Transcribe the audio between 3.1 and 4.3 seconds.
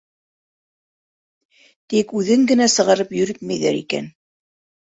йөрөтмәйҙәр икән.